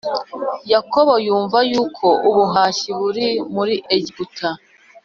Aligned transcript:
Yakobo 0.73 1.13
yumva 1.27 1.59
yuko 1.71 2.07
ubuhashyi 2.29 2.89
buri 2.99 3.27
muri 3.55 3.75
Egiputa 3.95 4.49